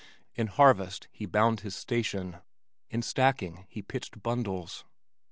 In 0.33 0.47
harvest 0.47 1.07
he 1.11 1.27
bound 1.27 1.59
his 1.59 1.75
station. 1.75 2.37
In 2.89 3.03
stacking 3.03 3.67
he 3.69 3.83
pitched 3.83 4.23
bundles. 4.23 4.83